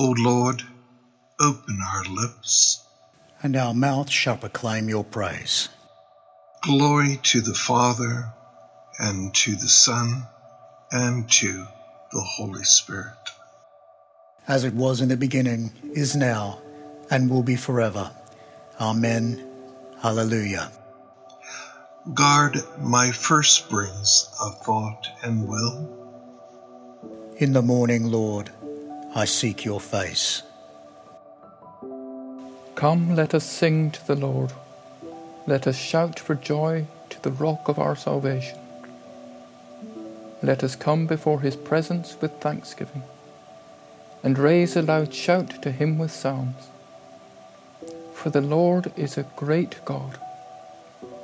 O 0.00 0.14
Lord, 0.16 0.62
open 1.40 1.80
our 1.82 2.04
lips, 2.04 2.86
and 3.42 3.56
our 3.56 3.74
mouth 3.74 4.08
shall 4.08 4.36
proclaim 4.36 4.88
your 4.88 5.02
praise. 5.02 5.68
Glory 6.62 7.18
to 7.24 7.40
the 7.40 7.54
Father, 7.54 8.32
and 9.00 9.34
to 9.34 9.56
the 9.56 9.68
Son, 9.68 10.22
and 10.92 11.28
to 11.32 11.66
the 12.12 12.20
Holy 12.20 12.62
Spirit. 12.62 13.16
As 14.46 14.62
it 14.62 14.74
was 14.74 15.00
in 15.00 15.08
the 15.08 15.16
beginning, 15.16 15.72
is 15.94 16.14
now, 16.14 16.60
and 17.10 17.28
will 17.28 17.42
be 17.42 17.56
forever. 17.56 18.12
Amen. 18.80 19.44
Hallelujah. 20.00 20.70
Guard 22.14 22.56
my 22.80 23.10
first 23.10 23.64
springs 23.64 24.30
of 24.40 24.62
thought 24.62 25.08
and 25.24 25.48
will. 25.48 25.90
In 27.38 27.52
the 27.52 27.62
morning, 27.62 28.12
Lord, 28.12 28.50
I 29.14 29.24
seek 29.24 29.64
your 29.64 29.80
face. 29.80 30.42
Come, 32.74 33.16
let 33.16 33.34
us 33.34 33.44
sing 33.44 33.90
to 33.90 34.06
the 34.06 34.14
Lord. 34.14 34.52
Let 35.46 35.66
us 35.66 35.76
shout 35.76 36.20
for 36.20 36.34
joy 36.34 36.86
to 37.10 37.22
the 37.22 37.30
rock 37.30 37.68
of 37.68 37.78
our 37.78 37.96
salvation. 37.96 38.58
Let 40.42 40.62
us 40.62 40.76
come 40.76 41.06
before 41.06 41.40
his 41.40 41.56
presence 41.56 42.16
with 42.20 42.32
thanksgiving 42.40 43.02
and 44.22 44.38
raise 44.38 44.76
a 44.76 44.82
loud 44.82 45.12
shout 45.14 45.62
to 45.62 45.72
him 45.72 45.98
with 45.98 46.12
psalms. 46.12 46.68
For 48.12 48.30
the 48.30 48.40
Lord 48.40 48.92
is 48.96 49.16
a 49.16 49.26
great 49.36 49.84
God 49.84 50.18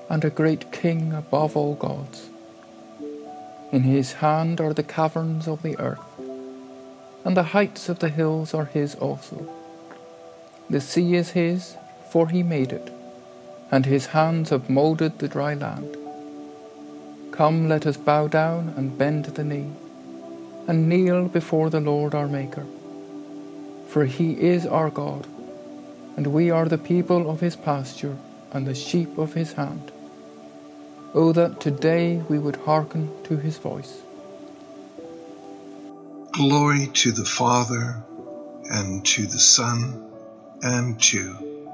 and 0.09 0.25
a 0.25 0.31
great 0.31 0.73
King 0.73 1.13
above 1.13 1.57
all 1.57 1.75
gods. 1.75 2.31
In 3.73 3.83
his 3.83 4.15
hand 4.15 4.61
are 4.61 4.73
the 4.73 4.83
caverns 4.83 5.49
of 5.49 5.63
the 5.63 5.79
earth, 5.79 6.01
and 7.25 7.37
the 7.37 7.51
heights 7.55 7.89
of 7.89 7.99
the 7.99 8.09
hills 8.09 8.53
are 8.53 8.67
his 8.67 8.95
also. 8.97 9.49
The 10.69 10.81
sea 10.81 11.15
is 11.15 11.31
his, 11.31 11.77
for 12.11 12.29
he 12.29 12.43
made 12.43 12.73
it, 12.73 12.93
and 13.71 13.87
his 13.87 14.07
hands 14.07 14.51
have 14.51 14.71
moulded 14.71 15.19
the 15.19 15.29
dry 15.29 15.55
land. 15.55 15.97
Come, 17.33 17.69
let 17.69 17.87
us 17.87 17.97
bow 17.97 18.29
down 18.29 18.75
and 18.77 18.97
bend 18.97 19.25
the 19.25 19.45
knee, 19.45 19.71
and 20.69 20.89
kneel 20.89 21.27
before 21.29 21.71
the 21.71 21.81
Lord 21.81 22.15
our 22.15 22.29
Maker. 22.29 22.67
For 23.89 24.05
he 24.05 24.41
is 24.41 24.67
our 24.67 24.91
God, 24.91 25.27
and 26.17 26.29
we 26.29 26.51
are 26.51 26.67
the 26.67 26.79
people 26.79 27.31
of 27.31 27.41
his 27.41 27.57
pasture 27.57 28.17
and 28.53 28.67
the 28.67 28.75
sheep 28.75 29.19
of 29.19 29.35
his 29.35 29.55
hand. 29.55 29.91
Oh, 31.13 31.33
that 31.33 31.61
today 31.61 32.23
we 32.29 32.39
would 32.39 32.57
hearken 32.57 33.11
to 33.25 33.37
his 33.37 33.59
voice. 33.59 34.03
Glory 36.37 36.89
to 36.95 37.13
the 37.13 37.25
Father, 37.25 38.03
and 38.65 39.07
to 39.07 39.25
the 39.25 39.39
Son, 39.39 40.11
and 40.63 41.01
to 41.01 41.23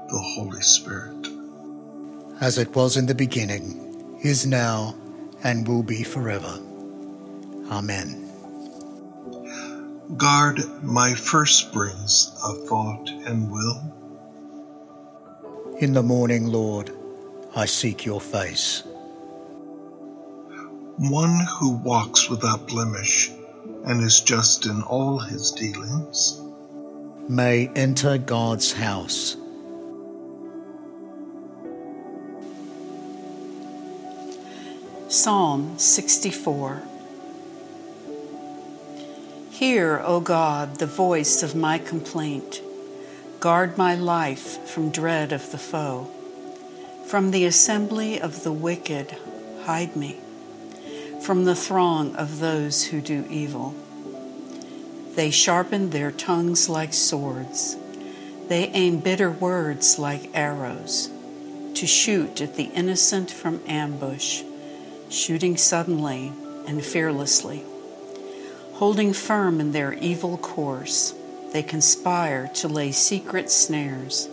the 0.07 0.19
Holy 0.35 0.61
Spirit. 0.61 1.27
As 2.39 2.59
it 2.59 2.75
was 2.75 2.95
in 2.95 3.07
the 3.07 3.15
beginning, 3.15 4.19
is 4.23 4.45
now, 4.45 4.93
and 5.43 5.67
will 5.67 5.81
be 5.81 6.03
forever. 6.03 6.59
Amen. 7.71 8.29
Guard 10.15 10.59
my 10.83 11.15
first 11.15 11.57
springs 11.57 12.31
of 12.45 12.67
thought 12.67 13.09
and 13.25 13.49
will. 13.51 13.81
In 15.79 15.93
the 15.93 16.03
morning, 16.03 16.45
Lord, 16.45 16.91
I 17.55 17.65
seek 17.65 18.05
your 18.05 18.21
face. 18.21 18.83
One 20.99 21.47
who 21.57 21.77
walks 21.77 22.29
without 22.29 22.67
blemish 22.67 23.31
and 23.85 24.01
is 24.01 24.21
just 24.21 24.65
in 24.65 24.81
all 24.83 25.19
his 25.19 25.51
dealings 25.51 26.41
may 27.27 27.67
enter 27.75 28.17
God's 28.17 28.73
house. 28.73 29.37
Psalm 35.07 35.77
64 35.77 36.83
Hear, 39.51 40.01
O 40.03 40.19
God, 40.19 40.77
the 40.77 40.87
voice 40.87 41.43
of 41.43 41.55
my 41.55 41.77
complaint. 41.77 42.61
Guard 43.39 43.77
my 43.77 43.93
life 43.95 44.67
from 44.67 44.89
dread 44.89 45.31
of 45.31 45.51
the 45.51 45.57
foe. 45.57 46.09
From 47.05 47.31
the 47.31 47.45
assembly 47.45 48.19
of 48.19 48.43
the 48.43 48.51
wicked, 48.51 49.15
hide 49.65 49.95
me. 49.95 50.17
From 51.23 51.45
the 51.45 51.55
throng 51.55 52.15
of 52.15 52.39
those 52.39 52.85
who 52.85 53.01
do 53.01 53.25
evil. 53.29 53.75
They 55.15 55.29
sharpen 55.31 55.89
their 55.89 56.11
tongues 56.11 56.69
like 56.69 56.93
swords. 56.93 57.77
They 58.47 58.67
aim 58.69 58.99
bitter 58.99 59.31
words 59.31 59.99
like 59.99 60.31
arrows 60.33 61.09
to 61.75 61.87
shoot 61.87 62.41
at 62.41 62.55
the 62.55 62.65
innocent 62.65 63.31
from 63.31 63.61
ambush 63.67 64.43
shooting 65.11 65.57
suddenly 65.57 66.31
and 66.67 66.83
fearlessly. 66.83 67.63
Holding 68.73 69.13
firm 69.13 69.59
in 69.59 69.71
their 69.71 69.93
evil 69.93 70.37
course, 70.37 71.13
they 71.51 71.61
conspire 71.61 72.49
to 72.55 72.67
lay 72.67 72.91
secret 72.91 73.51
snares. 73.51 74.29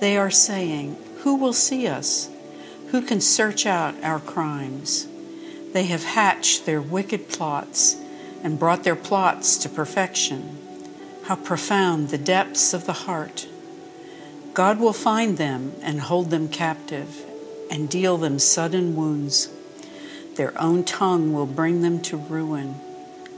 They 0.00 0.16
are 0.16 0.30
saying, 0.30 0.96
Who 1.18 1.36
will 1.36 1.52
see 1.52 1.86
us? 1.86 2.30
Who 2.88 3.02
can 3.02 3.20
search 3.20 3.66
out 3.66 3.94
our 4.02 4.20
crimes? 4.20 5.08
They 5.72 5.84
have 5.84 6.04
hatched 6.04 6.66
their 6.66 6.80
wicked 6.80 7.28
plots 7.28 7.96
and 8.42 8.58
brought 8.58 8.84
their 8.84 8.96
plots 8.96 9.56
to 9.58 9.68
perfection. 9.68 10.58
How 11.24 11.36
profound 11.36 12.08
the 12.08 12.18
depths 12.18 12.72
of 12.72 12.86
the 12.86 12.92
heart! 12.92 13.48
God 14.54 14.78
will 14.80 14.92
find 14.92 15.36
them 15.36 15.74
and 15.82 16.00
hold 16.00 16.30
them 16.30 16.48
captive 16.48 17.24
and 17.70 17.90
deal 17.90 18.16
them 18.16 18.38
sudden 18.38 18.96
wounds. 18.96 19.50
Their 20.36 20.58
own 20.60 20.84
tongue 20.84 21.32
will 21.32 21.46
bring 21.46 21.82
them 21.82 22.00
to 22.02 22.16
ruin. 22.16 22.76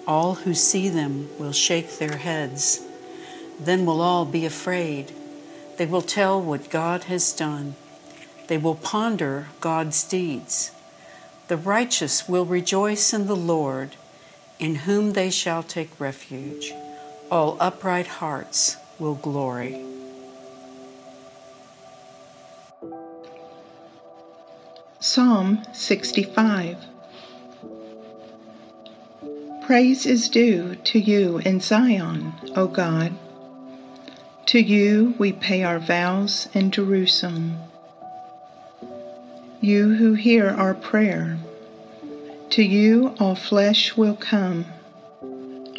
All 0.06 0.36
who 0.36 0.54
see 0.54 0.88
them 0.88 1.28
will 1.38 1.52
shake 1.52 1.98
their 1.98 2.18
heads. 2.18 2.82
Then 3.58 3.84
will 3.84 4.00
all 4.00 4.24
be 4.24 4.44
afraid. 4.44 5.12
They 5.76 5.86
will 5.86 6.02
tell 6.02 6.40
what 6.40 6.70
God 6.70 7.04
has 7.04 7.32
done. 7.32 7.74
They 8.46 8.58
will 8.58 8.74
ponder 8.74 9.48
God's 9.60 10.02
deeds. 10.04 10.72
The 11.48 11.56
righteous 11.56 12.28
will 12.28 12.44
rejoice 12.44 13.14
in 13.14 13.26
the 13.26 13.34
Lord, 13.34 13.96
in 14.58 14.74
whom 14.74 15.14
they 15.14 15.30
shall 15.30 15.62
take 15.62 15.98
refuge. 15.98 16.74
All 17.30 17.56
upright 17.58 18.06
hearts 18.06 18.76
will 18.98 19.14
glory. 19.14 19.82
Psalm 25.00 25.62
65 25.72 26.76
Praise 29.64 30.04
is 30.04 30.28
due 30.28 30.74
to 30.76 30.98
you 30.98 31.38
in 31.38 31.60
Zion, 31.60 32.34
O 32.56 32.66
God. 32.66 33.14
To 34.46 34.60
you 34.60 35.14
we 35.18 35.32
pay 35.32 35.62
our 35.62 35.78
vows 35.78 36.48
in 36.52 36.70
Jerusalem. 36.70 37.67
You 39.60 39.94
who 39.94 40.14
hear 40.14 40.48
our 40.50 40.72
prayer, 40.72 41.36
to 42.50 42.62
you 42.62 43.16
all 43.18 43.34
flesh 43.34 43.96
will 43.96 44.14
come. 44.14 44.66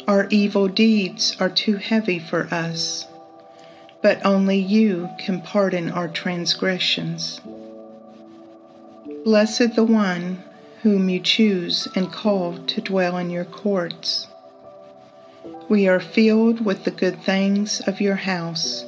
Our 0.06 0.26
evil 0.28 0.68
deeds 0.68 1.34
are 1.40 1.48
too 1.48 1.76
heavy 1.76 2.18
for 2.18 2.46
us, 2.52 3.06
but 4.02 4.20
only 4.22 4.58
you 4.58 5.08
can 5.18 5.40
pardon 5.40 5.90
our 5.90 6.08
transgressions. 6.08 7.40
Blessed 9.24 9.74
the 9.74 9.84
one 9.84 10.42
whom 10.82 11.08
you 11.08 11.20
choose 11.20 11.88
and 11.94 12.12
call 12.12 12.58
to 12.58 12.82
dwell 12.82 13.16
in 13.16 13.30
your 13.30 13.46
courts. 13.46 14.28
We 15.70 15.88
are 15.88 16.00
filled 16.00 16.62
with 16.62 16.84
the 16.84 16.90
good 16.90 17.22
things 17.22 17.80
of 17.86 17.98
your 17.98 18.16
house, 18.16 18.84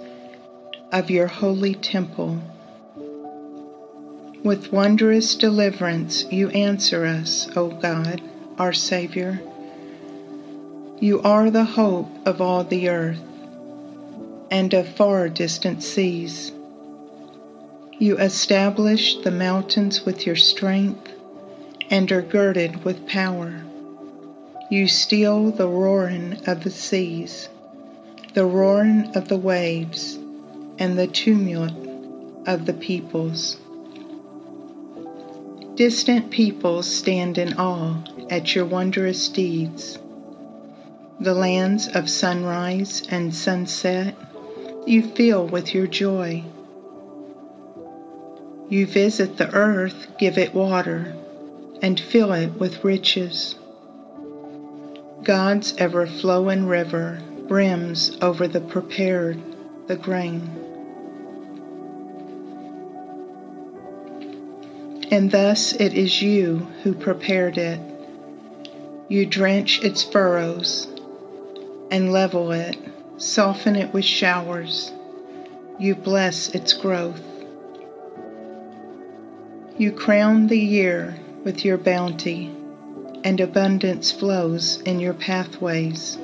of 0.93 1.11
your 1.11 1.29
holy 1.29 1.77
temple. 1.77 2.43
With 4.45 4.73
wondrous 4.73 5.37
deliverance 5.37 6.25
you 6.33 6.49
answer 6.49 7.07
us, 7.07 7.49
O 7.55 7.69
God, 7.69 8.21
our 8.59 8.73
Savior. 8.73 9.41
You 10.99 11.23
are 11.23 11.49
the 11.49 11.63
hope 11.65 12.11
of 12.27 12.41
all 12.41 12.65
the 12.65 12.89
earth 12.89 13.23
and 14.51 14.75
of 14.75 14.89
far 14.89 15.29
distant 15.29 15.85
seas. 15.85 16.51
You 18.01 18.19
establish 18.19 19.15
the 19.19 19.31
mountains 19.31 20.05
with 20.05 20.27
your 20.27 20.35
strength 20.35 21.13
and 21.89 22.11
are 22.11 22.21
girded 22.21 22.85
with 22.85 23.07
power. 23.07 23.63
You 24.69 24.89
still 24.89 25.53
the 25.53 25.69
roaring 25.69 26.39
of 26.49 26.65
the 26.65 26.71
seas, 26.73 27.49
the 28.35 28.47
roaring 28.47 29.17
of 29.17 29.29
the 29.29 29.39
waves, 29.39 30.19
and 30.81 30.99
the 30.99 31.07
tumult 31.07 31.75
of 32.45 32.67
the 32.67 32.75
peoples. 32.75 33.59
Distant 35.83 36.31
peoples 36.31 36.87
stand 36.87 37.39
in 37.39 37.55
awe 37.55 37.97
at 38.31 38.55
your 38.55 38.65
wondrous 38.65 39.29
deeds. 39.29 39.99
The 41.19 41.35
lands 41.35 41.89
of 41.89 42.09
sunrise 42.09 43.03
and 43.11 43.35
sunset 43.35 44.15
you 44.87 45.03
fill 45.03 45.45
with 45.45 45.75
your 45.75 45.89
joy. 45.89 46.45
You 48.69 48.87
visit 48.87 49.39
the 49.39 49.53
earth, 49.53 50.07
give 50.21 50.39
it 50.39 50.55
water, 50.55 51.17
and 51.83 51.99
fill 51.99 52.31
it 52.33 52.53
with 52.61 52.85
riches. 52.85 53.57
God's 55.25 55.75
ever 55.79 56.07
flowing 56.07 56.67
river 56.67 57.21
brims 57.49 58.17
over 58.23 58.47
the 58.47 58.61
prepared, 58.61 59.43
the 59.89 59.97
grain. 59.97 60.62
And 65.13 65.31
thus 65.31 65.75
it 65.75 65.93
is 65.93 66.23
you 66.23 66.67
who 66.83 66.95
prepared 66.95 67.59
it. 67.59 67.79
You 69.09 69.27
drench 69.27 69.85
its 69.85 70.03
furrows 70.03 70.89
and 71.91 72.11
level 72.11 72.51
it, 72.51 72.79
soften 73.19 73.77
it 73.77 73.93
with 73.93 74.07
showers. 74.07 74.91
You 75.79 75.97
bless 75.97 76.55
its 76.55 76.73
growth. 76.73 77.21
You 79.77 79.93
crown 79.93 80.47
the 80.47 80.59
year 80.59 81.19
with 81.45 81.63
your 81.63 81.77
bounty, 81.77 82.51
and 83.23 83.39
abundance 83.39 84.11
flows 84.11 84.81
in 84.81 84.99
your 84.99 85.13
pathways. 85.13 86.17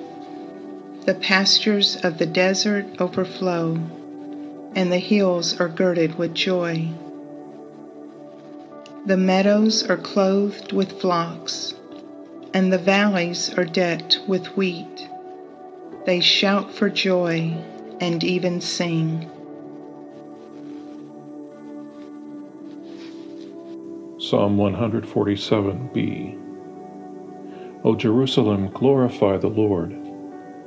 The 1.04 1.14
pastures 1.14 1.96
of 2.02 2.16
the 2.16 2.24
desert 2.24 2.86
overflow, 2.98 3.74
and 4.74 4.90
the 4.90 4.98
hills 4.98 5.60
are 5.60 5.68
girded 5.68 6.16
with 6.16 6.32
joy. 6.32 6.88
The 9.08 9.16
meadows 9.16 9.88
are 9.88 9.96
clothed 9.96 10.74
with 10.74 11.00
flocks, 11.00 11.72
and 12.52 12.70
the 12.70 12.76
valleys 12.76 13.54
are 13.56 13.64
decked 13.64 14.20
with 14.28 14.46
wheat. 14.48 15.08
They 16.04 16.20
shout 16.20 16.70
for 16.70 16.90
joy 16.90 17.54
and 18.02 18.22
even 18.22 18.60
sing. 18.60 19.22
Psalm 24.18 24.58
147b 24.58 26.38
O 27.84 27.94
Jerusalem, 27.94 28.68
glorify 28.74 29.38
the 29.38 29.48
Lord. 29.48 29.96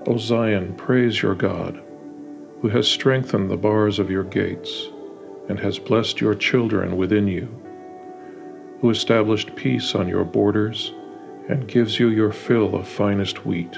O 0.07 0.17
Zion, 0.17 0.73
praise 0.73 1.21
your 1.21 1.35
God, 1.35 1.79
who 2.63 2.69
has 2.69 2.87
strengthened 2.87 3.51
the 3.51 3.57
bars 3.57 3.99
of 3.99 4.09
your 4.09 4.23
gates 4.23 4.87
and 5.47 5.59
has 5.59 5.77
blessed 5.77 6.19
your 6.19 6.33
children 6.33 6.97
within 6.97 7.27
you, 7.27 7.47
who 8.81 8.89
established 8.89 9.55
peace 9.55 9.93
on 9.93 10.07
your 10.07 10.25
borders 10.25 10.91
and 11.47 11.67
gives 11.67 11.99
you 11.99 12.09
your 12.09 12.31
fill 12.31 12.75
of 12.75 12.87
finest 12.87 13.45
wheat. 13.45 13.77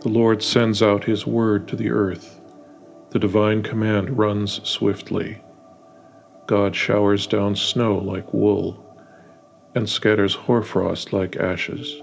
The 0.00 0.08
Lord 0.08 0.42
sends 0.42 0.82
out 0.82 1.04
his 1.04 1.26
word 1.26 1.68
to 1.68 1.76
the 1.76 1.90
earth. 1.90 2.40
The 3.10 3.18
divine 3.18 3.62
command 3.62 4.16
runs 4.16 4.66
swiftly. 4.66 5.42
God 6.46 6.74
showers 6.74 7.26
down 7.26 7.56
snow 7.56 7.98
like 7.98 8.32
wool 8.32 8.84
and 9.74 9.88
scatters 9.88 10.34
hoarfrost 10.34 11.12
like 11.12 11.36
ashes. 11.36 12.00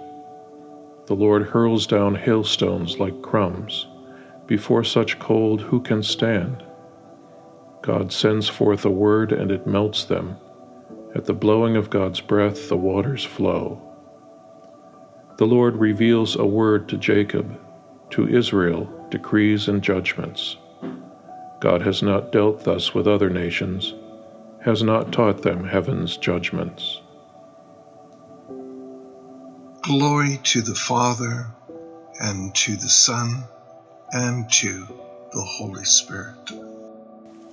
The 1.07 1.15
Lord 1.15 1.43
hurls 1.43 1.87
down 1.87 2.15
hailstones 2.15 2.99
like 2.99 3.21
crumbs. 3.23 3.87
Before 4.45 4.83
such 4.83 5.17
cold, 5.17 5.61
who 5.61 5.79
can 5.79 6.03
stand? 6.03 6.63
God 7.81 8.11
sends 8.11 8.47
forth 8.47 8.85
a 8.85 8.91
word 8.91 9.31
and 9.31 9.51
it 9.51 9.65
melts 9.65 10.03
them. 10.03 10.37
At 11.15 11.25
the 11.25 11.33
blowing 11.33 11.77
of 11.77 11.89
God's 11.89 12.19
breath, 12.19 12.67
the 12.67 12.75
waters 12.75 13.23
flow. 13.23 13.81
The 15.37 15.47
Lord 15.47 15.77
reveals 15.77 16.35
a 16.35 16.45
word 16.45 16.89
to 16.89 16.97
Jacob 16.97 17.57
to 18.11 18.27
Israel 18.27 18.89
decrees 19.09 19.67
and 19.69 19.81
judgments. 19.81 20.57
God 21.61 21.81
has 21.81 22.03
not 22.03 22.31
dealt 22.31 22.65
thus 22.65 22.93
with 22.93 23.07
other 23.07 23.29
nations, 23.29 23.93
has 24.61 24.83
not 24.83 25.13
taught 25.13 25.41
them 25.41 25.63
heaven's 25.63 26.17
judgments. 26.17 27.01
Glory 29.81 30.39
to 30.43 30.61
the 30.61 30.75
Father, 30.75 31.47
and 32.19 32.53
to 32.55 32.75
the 32.75 32.89
Son, 32.89 33.43
and 34.11 34.51
to 34.51 34.85
the 35.31 35.41
Holy 35.41 35.85
Spirit. 35.85 36.51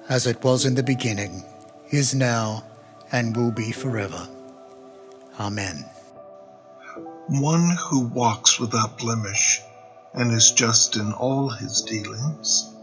As 0.08 0.26
it 0.26 0.42
was 0.42 0.64
in 0.64 0.74
the 0.74 0.82
beginning, 0.82 1.44
is 1.90 2.14
now, 2.14 2.64
and 3.12 3.36
will 3.36 3.52
be 3.52 3.70
forever. 3.70 4.26
Amen. 5.38 5.84
One 7.28 7.76
who 7.78 8.06
walks 8.08 8.58
without 8.58 8.98
blemish 8.98 9.60
and 10.14 10.32
is 10.32 10.50
just 10.50 10.96
in 10.96 11.12
all 11.12 11.48
his 11.48 11.82
dealings, 11.82 12.74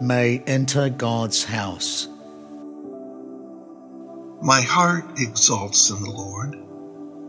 may 0.00 0.38
enter 0.46 0.88
God's 0.88 1.44
house. 1.44 2.08
My 4.42 4.62
heart 4.62 5.04
exalts 5.18 5.90
in 5.90 6.02
the 6.02 6.10
Lord, 6.10 6.54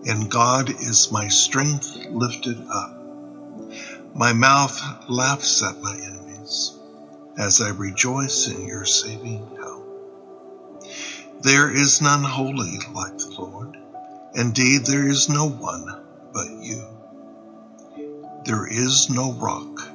and 0.05 0.31
God 0.31 0.69
is 0.69 1.11
my 1.11 1.27
strength 1.27 2.05
lifted 2.09 2.57
up. 2.71 2.97
My 4.15 4.31
mouth 4.31 5.09
laughs 5.09 5.61
at 5.63 5.81
my 5.81 5.93
enemies 5.93 6.73
as 7.37 7.61
I 7.61 7.69
rejoice 7.69 8.47
in 8.47 8.65
your 8.65 8.85
saving. 8.85 9.60
There 11.41 11.71
is 11.71 12.01
none 12.01 12.23
holy 12.23 12.79
like 12.93 13.17
the 13.17 13.35
Lord. 13.38 13.77
Indeed, 14.35 14.85
there 14.85 15.07
is 15.07 15.27
no 15.27 15.49
one 15.49 15.85
but 16.33 16.49
you. 16.51 16.83
There 18.45 18.67
is 18.67 19.09
no 19.09 19.33
rock 19.33 19.91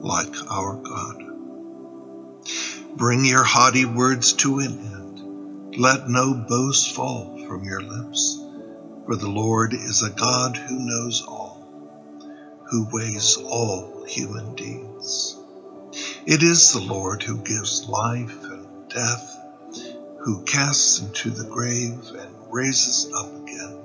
like 0.00 0.34
our 0.50 0.74
God. 0.74 1.22
Bring 2.96 3.24
your 3.24 3.44
haughty 3.44 3.84
words 3.84 4.32
to 4.34 4.58
an 4.58 4.78
end. 4.78 5.78
Let 5.78 6.08
no 6.08 6.34
boast 6.34 6.94
fall 6.94 7.38
from 7.46 7.64
your 7.64 7.82
lips. 7.82 8.38
For 9.06 9.16
the 9.16 9.30
Lord 9.30 9.74
is 9.74 10.02
a 10.02 10.10
God 10.10 10.56
who 10.56 10.78
knows 10.80 11.22
all, 11.22 11.64
who 12.70 12.88
weighs 12.92 13.36
all 13.36 14.04
human 14.06 14.54
deeds. 14.56 15.36
It 16.26 16.42
is 16.42 16.72
the 16.72 16.80
Lord 16.80 17.22
who 17.22 17.38
gives 17.38 17.86
life 17.88 18.44
and 18.44 18.88
death, 18.88 19.38
who 20.24 20.42
casts 20.44 21.00
into 21.00 21.30
the 21.30 21.48
grave 21.48 21.98
and 22.16 22.34
raises 22.50 23.12
up 23.12 23.34
again. 23.42 23.78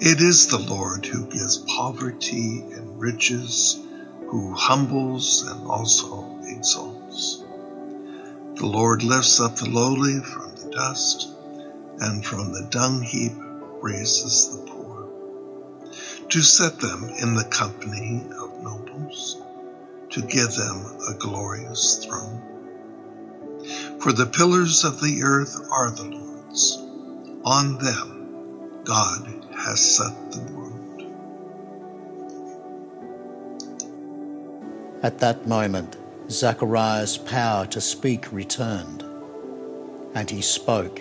It 0.00 0.20
is 0.20 0.48
the 0.48 0.58
Lord 0.58 1.06
who 1.06 1.24
gives 1.26 1.58
poverty 1.58 2.60
and 2.72 3.00
riches, 3.00 3.80
who 4.28 4.54
humbles 4.54 5.42
and 5.42 5.66
also 5.66 6.38
exalts. 6.44 7.42
The 8.54 8.66
Lord 8.66 9.02
lifts 9.02 9.40
up 9.40 9.56
the 9.56 9.70
lowly 9.70 10.20
from 10.20 10.54
the 10.56 10.70
dust, 10.70 11.28
and 12.00 12.24
from 12.24 12.52
the 12.52 12.68
dung 12.70 13.00
heap 13.00 13.32
raises 13.80 14.50
the 14.50 14.70
poor, 14.70 15.08
to 16.28 16.42
set 16.42 16.80
them 16.80 17.08
in 17.18 17.34
the 17.34 17.44
company 17.44 18.26
of 18.38 18.62
nobles, 18.62 19.38
to 20.10 20.20
give 20.20 20.54
them 20.54 20.84
a 21.08 21.14
glorious 21.14 22.04
throne. 22.04 22.57
For 24.00 24.12
the 24.12 24.26
pillars 24.26 24.84
of 24.84 25.00
the 25.00 25.22
earth 25.22 25.60
are 25.70 25.90
the 25.90 26.04
Lord's. 26.04 26.78
On 27.44 27.78
them 27.78 28.82
God 28.84 29.44
has 29.56 29.80
set 29.80 30.32
the 30.32 30.40
world. 30.52 31.02
At 35.02 35.18
that 35.18 35.46
moment, 35.46 35.96
Zachariah's 36.30 37.18
power 37.18 37.66
to 37.66 37.80
speak 37.80 38.32
returned, 38.32 39.04
and 40.14 40.28
he 40.28 40.42
spoke 40.42 41.00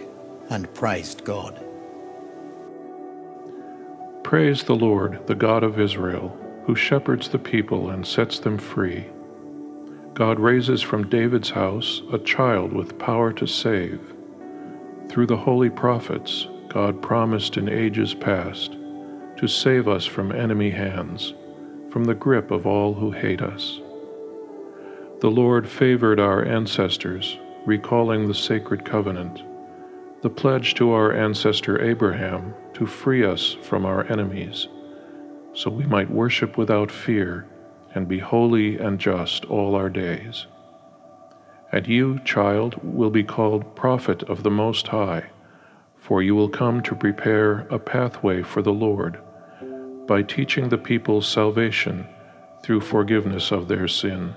and 0.50 0.74
praised 0.74 1.24
God. 1.24 1.63
Praise 4.24 4.63
the 4.63 4.75
Lord, 4.75 5.25
the 5.27 5.36
God 5.36 5.63
of 5.63 5.79
Israel, 5.79 6.38
who 6.65 6.75
shepherds 6.75 7.29
the 7.29 7.39
people 7.39 7.89
and 7.89 8.05
sets 8.05 8.39
them 8.39 8.57
free. 8.57 9.05
God 10.17 10.39
raises 10.39 10.81
from 10.81 11.09
David's 11.09 11.51
house 11.51 12.01
a 12.12 12.17
child 12.17 12.74
with 12.74 12.97
power 12.97 13.31
to 13.33 13.45
save. 13.45 14.01
Through 15.09 15.27
the 15.27 15.38
holy 15.38 15.69
prophets, 15.69 16.47
God 16.69 17.03
promised 17.03 17.55
in 17.55 17.69
ages 17.69 18.15
past 18.15 18.71
to 19.38 19.47
save 19.47 19.88
us 19.88 20.07
from 20.07 20.31
enemy 20.31 20.71
hands, 20.71 21.36
from 21.91 22.03
the 22.05 22.15
grip 22.15 22.50
of 22.50 22.65
all 22.65 22.95
who 22.95 23.12
hate 23.12 23.43
us. 23.43 23.79
The 25.19 25.29
Lord 25.29 25.69
favored 25.69 26.19
our 26.19 26.43
ancestors, 26.43 27.38
recalling 27.67 28.27
the 28.27 28.33
sacred 28.33 28.86
covenant, 28.86 29.43
the 30.24 30.31
pledge 30.31 30.74
to 30.77 30.93
our 30.93 31.13
ancestor 31.13 31.79
Abraham 31.79 32.55
to 32.74 32.88
free 32.88 33.24
us 33.24 33.55
from 33.62 33.86
our 33.86 34.12
enemies, 34.12 34.67
so 35.53 35.69
we 35.69 35.86
might 35.86 36.09
worship 36.09 36.57
without 36.57 36.89
fear 36.89 37.45
and 37.94 38.08
be 38.08 38.20
holy 38.20 38.77
and 38.77 39.00
just 39.00 39.46
all 39.46 39.75
our 39.75 39.89
days. 39.89 40.48
And 41.72 41.88
you, 41.88 42.20
child, 42.20 42.75
will 42.84 43.10
be 43.10 43.24
called 43.24 43.75
prophet 43.75 44.24
of 44.24 44.44
the 44.44 44.51
Most 44.51 44.88
High 44.88 45.29
for 46.08 46.22
you 46.22 46.34
will 46.34 46.48
come 46.48 46.82
to 46.82 46.96
prepare 46.96 47.67
a 47.70 47.77
pathway 47.77 48.41
for 48.41 48.62
the 48.62 48.72
Lord, 48.72 49.20
by 50.08 50.22
teaching 50.22 50.70
the 50.70 50.77
people 50.77 51.22
salvation 51.22 52.08
through 52.63 52.79
forgiveness 52.79 53.51
of 53.51 53.67
their 53.67 53.89
sin. 53.89 54.34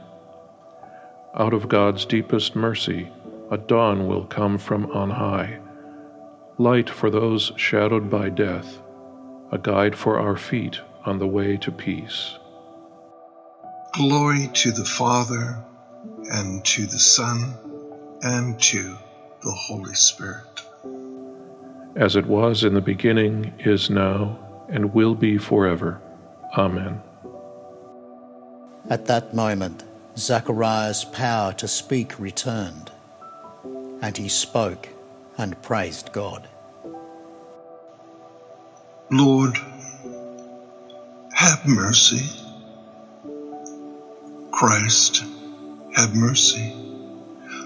Out 1.37 1.54
of 1.54 1.69
God's 1.69 2.04
deepest 2.04 2.57
mercy, 2.57 3.09
a 3.52 3.57
dawn 3.57 4.09
will 4.09 4.25
come 4.25 4.59
from 4.59 4.87
on 4.87 5.11
high, 5.11 5.61
light 6.59 6.90
for 6.90 7.09
those 7.09 7.52
shadowed 7.54 8.11
by 8.11 8.30
death, 8.30 8.83
a 9.52 9.59
guide 9.59 9.95
for 9.95 10.19
our 10.19 10.37
feet 10.37 10.80
on 11.04 11.21
the 11.21 11.28
way 11.28 11.57
to 11.59 11.71
peace. 11.71 12.37
Glory 13.92 14.49
to 14.54 14.70
the 14.70 14.85
Father, 14.85 15.59
and 16.30 16.64
to 16.64 16.87
the 16.87 16.99
Son, 16.99 17.54
and 18.23 18.61
to 18.61 18.97
the 19.42 19.50
Holy 19.50 19.94
Spirit. 19.94 20.62
As 21.97 22.14
it 22.14 22.26
was 22.26 22.62
in 22.62 22.75
the 22.75 22.80
beginning, 22.80 23.52
is 23.59 23.90
now, 23.90 24.38
and 24.68 24.94
will 24.94 25.14
be 25.14 25.38
forever. 25.38 26.00
Amen. 26.56 27.02
At 28.88 29.06
that 29.06 29.35
moment, 29.35 29.82
Zachariah's 30.16 31.04
power 31.04 31.52
to 31.54 31.66
speak 31.66 32.18
returned, 32.18 32.92
and 34.00 34.16
he 34.16 34.28
spoke 34.28 34.88
and 35.37 35.61
praised 35.62 36.12
God. 36.12 36.49
Lord, 39.11 39.59
have 41.35 41.66
mercy. 41.66 42.39
Christ, 44.50 45.25
have 45.95 46.14
mercy. 46.14 46.75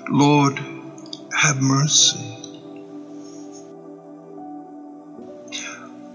Lord, 0.09 0.59
have 1.37 1.61
mercy. 1.61 2.21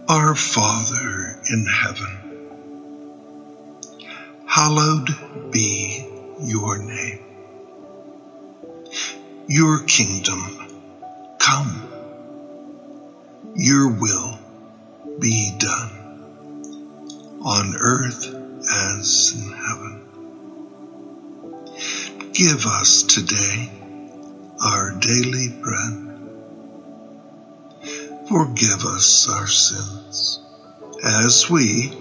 Our 0.08 0.36
Father 0.36 1.40
in 1.52 1.66
heaven, 1.66 2.42
hallowed 4.48 5.10
be 5.52 6.06
your 6.42 6.78
name. 6.80 7.20
Your 9.48 9.84
kingdom 9.86 10.70
come. 11.40 11.88
Your 13.56 14.00
will 14.00 14.40
be 15.20 15.52
done 15.58 16.24
on 17.42 17.76
earth 17.80 18.26
as 18.72 19.34
in 19.36 19.52
heaven. 19.52 20.09
Give 22.40 22.66
us 22.68 23.04
today 23.04 23.70
our 24.64 24.92
daily 24.92 25.50
bread. 25.62 26.30
Forgive 28.30 28.86
us 28.86 29.30
our 29.30 29.46
sins 29.46 30.40
as 31.04 31.50
we 31.50 31.92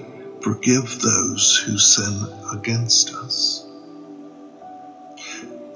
forgive 0.40 1.00
those 1.00 1.56
who 1.66 1.76
sin 1.76 2.24
against 2.52 3.12
us. 3.14 3.66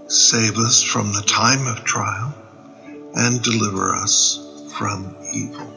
Save 0.06 0.56
us 0.58 0.80
from 0.80 1.08
the 1.12 1.24
time 1.26 1.66
of 1.66 1.82
trial 1.82 2.32
and 3.16 3.42
deliver 3.42 3.92
us 3.96 4.70
from 4.78 5.16
evil. 5.34 5.72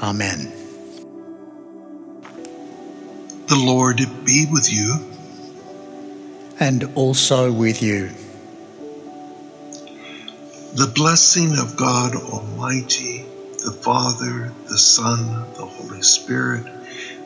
Amen. 0.00 0.52
The 3.48 3.56
Lord 3.56 3.96
be 4.24 4.46
with 4.48 4.72
you. 4.72 5.13
And 6.60 6.84
also 6.94 7.52
with 7.52 7.82
you. 7.82 8.10
The 10.74 10.90
blessing 10.94 11.58
of 11.58 11.76
God 11.76 12.16
Almighty, 12.16 13.24
the 13.64 13.72
Father, 13.72 14.52
the 14.68 14.78
Son, 14.78 15.52
the 15.54 15.66
Holy 15.66 16.02
Spirit, 16.02 16.66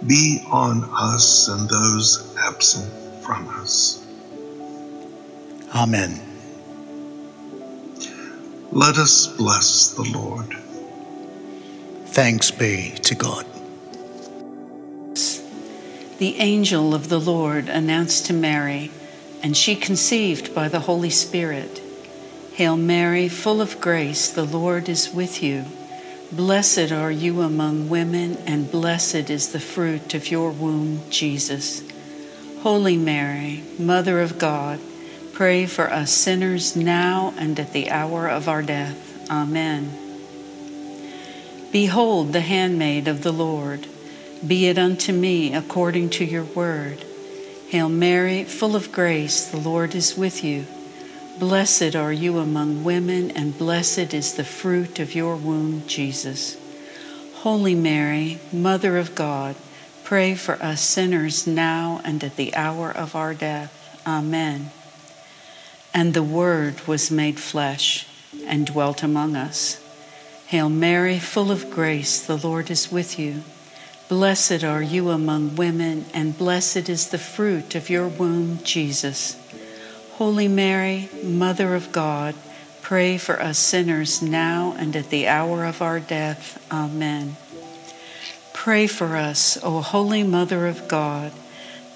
be 0.06 0.42
on 0.50 0.88
us 0.92 1.48
and 1.48 1.68
those 1.68 2.34
absent 2.38 2.92
from 3.24 3.48
us. 3.48 4.06
Amen. 5.74 6.20
Let 8.70 8.98
us 8.98 9.26
bless 9.26 9.92
the 9.94 10.02
Lord. 10.02 10.54
Thanks 12.06 12.50
be 12.50 12.92
to 13.02 13.14
God. 13.14 13.46
The 16.18 16.36
angel 16.38 16.94
of 16.94 17.08
the 17.08 17.20
Lord 17.20 17.68
announced 17.68 18.26
to 18.26 18.32
Mary, 18.32 18.90
and 19.42 19.56
she 19.56 19.76
conceived 19.76 20.54
by 20.54 20.68
the 20.68 20.80
Holy 20.80 21.10
Spirit. 21.10 21.80
Hail 22.54 22.76
Mary, 22.76 23.28
full 23.28 23.60
of 23.60 23.80
grace, 23.80 24.30
the 24.30 24.44
Lord 24.44 24.88
is 24.88 25.12
with 25.12 25.42
you. 25.42 25.64
Blessed 26.32 26.92
are 26.92 27.10
you 27.10 27.40
among 27.40 27.88
women, 27.88 28.36
and 28.46 28.70
blessed 28.70 29.30
is 29.30 29.52
the 29.52 29.60
fruit 29.60 30.12
of 30.14 30.30
your 30.30 30.50
womb, 30.50 31.00
Jesus. 31.08 31.82
Holy 32.60 32.96
Mary, 32.96 33.62
Mother 33.78 34.20
of 34.20 34.38
God, 34.38 34.80
pray 35.32 35.64
for 35.66 35.90
us 35.90 36.10
sinners 36.10 36.74
now 36.74 37.32
and 37.38 37.58
at 37.60 37.72
the 37.72 37.90
hour 37.90 38.28
of 38.28 38.48
our 38.48 38.62
death. 38.62 39.30
Amen. 39.30 39.96
Behold 41.70 42.32
the 42.32 42.40
handmaid 42.40 43.06
of 43.06 43.22
the 43.22 43.32
Lord. 43.32 43.86
Be 44.46 44.66
it 44.66 44.78
unto 44.78 45.12
me 45.12 45.54
according 45.54 46.10
to 46.10 46.24
your 46.24 46.44
word. 46.44 47.04
Hail 47.68 47.90
Mary, 47.90 48.44
full 48.44 48.74
of 48.74 48.92
grace, 48.92 49.44
the 49.44 49.58
Lord 49.58 49.94
is 49.94 50.16
with 50.16 50.42
you. 50.42 50.64
Blessed 51.38 51.94
are 51.94 52.12
you 52.12 52.38
among 52.38 52.82
women, 52.82 53.30
and 53.32 53.58
blessed 53.58 54.14
is 54.14 54.32
the 54.32 54.44
fruit 54.44 54.98
of 54.98 55.14
your 55.14 55.36
womb, 55.36 55.86
Jesus. 55.86 56.56
Holy 57.34 57.74
Mary, 57.74 58.40
Mother 58.54 58.96
of 58.96 59.14
God, 59.14 59.54
pray 60.02 60.34
for 60.34 60.54
us 60.62 60.80
sinners 60.80 61.46
now 61.46 62.00
and 62.04 62.24
at 62.24 62.36
the 62.36 62.54
hour 62.54 62.90
of 62.90 63.14
our 63.14 63.34
death. 63.34 64.00
Amen. 64.06 64.70
And 65.92 66.14
the 66.14 66.22
Word 66.22 66.86
was 66.86 67.10
made 67.10 67.38
flesh 67.38 68.06
and 68.46 68.66
dwelt 68.66 69.02
among 69.02 69.36
us. 69.36 69.84
Hail 70.46 70.70
Mary, 70.70 71.18
full 71.18 71.50
of 71.50 71.70
grace, 71.70 72.18
the 72.18 72.38
Lord 72.38 72.70
is 72.70 72.90
with 72.90 73.18
you. 73.18 73.42
Blessed 74.08 74.64
are 74.64 74.80
you 74.80 75.10
among 75.10 75.56
women, 75.56 76.06
and 76.14 76.36
blessed 76.36 76.88
is 76.88 77.08
the 77.08 77.18
fruit 77.18 77.74
of 77.74 77.90
your 77.90 78.08
womb, 78.08 78.58
Jesus. 78.64 79.36
Holy 80.12 80.48
Mary, 80.48 81.10
Mother 81.22 81.74
of 81.74 81.92
God, 81.92 82.34
pray 82.80 83.18
for 83.18 83.38
us 83.38 83.58
sinners 83.58 84.22
now 84.22 84.74
and 84.78 84.96
at 84.96 85.10
the 85.10 85.28
hour 85.28 85.66
of 85.66 85.82
our 85.82 86.00
death. 86.00 86.64
Amen. 86.72 87.36
Pray 88.54 88.86
for 88.86 89.14
us, 89.14 89.62
O 89.62 89.82
Holy 89.82 90.22
Mother 90.22 90.66
of 90.66 90.88
God, 90.88 91.30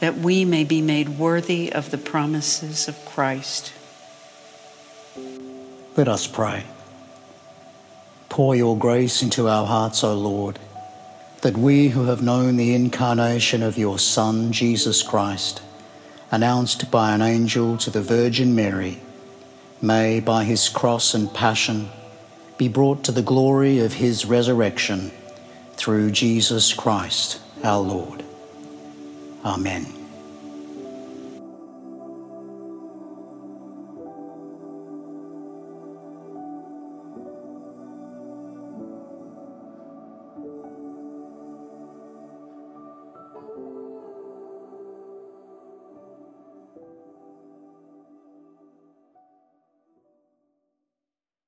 that 0.01 0.19
we 0.19 0.45
may 0.45 0.65
be 0.65 0.83
made 0.83 1.19
worthy 1.19 1.73
of 1.73 1.91
the 1.91 1.99
promises 1.99 2.89
of 2.89 3.05
Christ. 3.07 3.73
Let 5.97 6.09
us 6.09 6.27
pray. 6.27 6.65
Pour 8.29 8.55
your 8.55 8.77
grace 8.77 9.23
into 9.23 9.49
our 9.49 9.67
hearts, 9.67 10.05
O 10.05 10.15
Lord, 10.15 10.59
that 11.43 11.57
we 11.57 11.89
who 11.89 12.05
have 12.05 12.23
known 12.23 12.57
the 12.57 12.75
incarnation 12.75 13.63
of 13.63 13.77
your 13.77 13.99
Son, 13.99 14.53
Jesus 14.53 15.03
Christ, 15.03 15.61
announced 16.31 16.91
by 16.91 17.15
an 17.15 17.21
angel 17.21 17.77
to 17.79 17.91
the 17.91 18.01
Virgin 18.01 18.55
Mary, 18.55 19.01
may, 19.81 20.21
by 20.21 20.45
his 20.45 20.69
cross 20.69 21.15
and 21.15 21.33
passion, 21.35 21.89
be 22.59 22.69
brought 22.69 23.03
to 23.05 23.13
the 23.13 23.23
glory 23.23 23.81
of 23.81 23.95
his 23.95 24.25
resurrection 24.25 25.11
through 25.75 26.13
Jesus 26.13 26.73
Christ 26.73 27.41
our 27.65 27.81
Lord. 27.81 28.25
Amen. 29.45 30.02